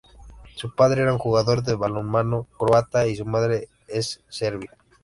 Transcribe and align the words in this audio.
Su 0.55 0.73
padre 0.73 1.03
era 1.03 1.13
un 1.13 1.19
jugador 1.19 1.61
de 1.61 1.75
balonmano 1.75 2.47
croata 2.57 3.05
y 3.05 3.15
su 3.17 3.23
madre 3.27 3.69
es 3.87 4.19
serbia. 4.29 4.75